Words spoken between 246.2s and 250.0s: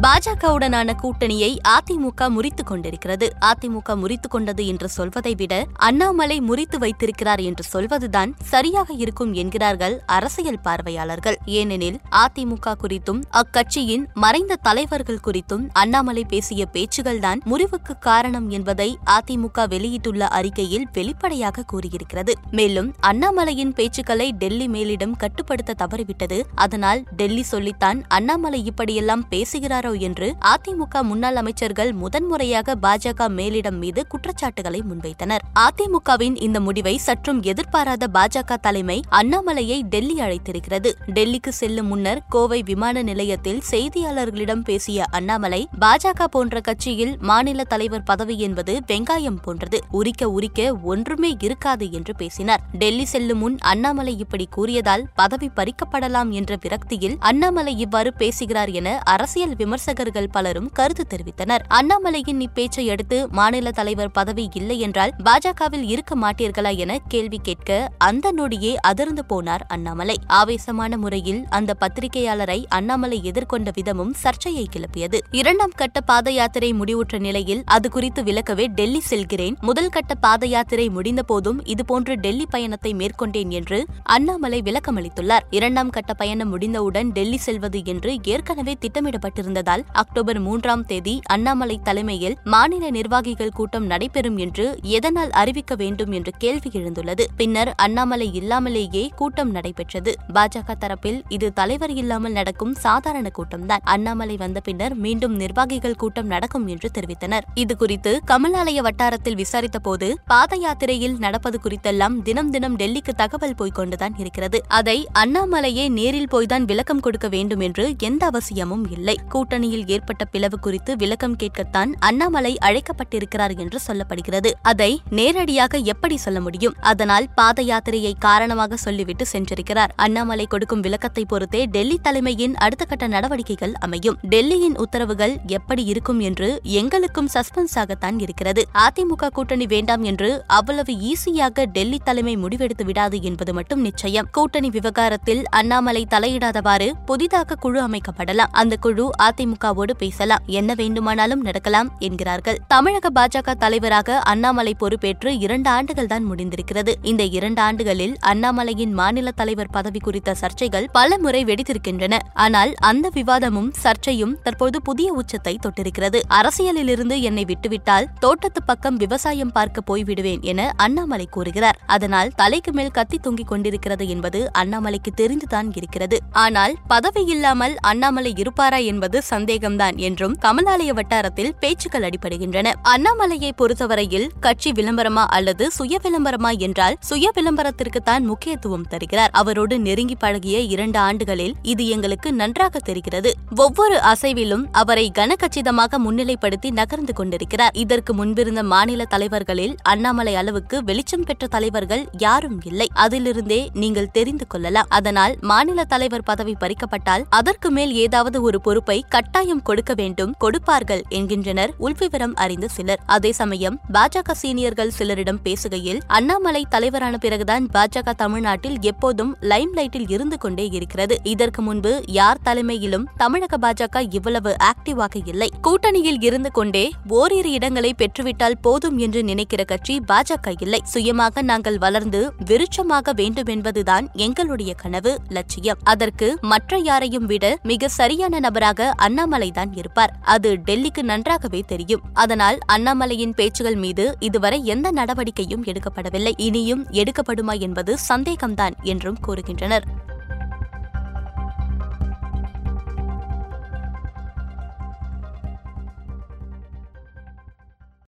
இனியும் எடுக்கப்படுமா என்பது சந்தேகம்தான் என்றும் கூறுகின்றனர்.